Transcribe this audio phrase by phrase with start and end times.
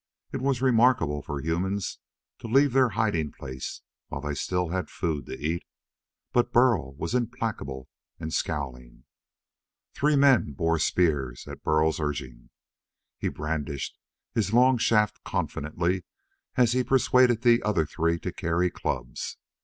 [0.31, 1.99] It was remarkable for humans
[2.39, 5.63] to leave their hiding place while they still had food to eat,
[6.33, 7.87] but Burl was implacable
[8.19, 9.03] and scowling.
[9.93, 12.49] Three men bore spears at Burl's urging.
[13.19, 13.95] He brandished
[14.33, 16.03] his long shaft confidently
[16.55, 19.37] as he persuaded the other three to carry clubs.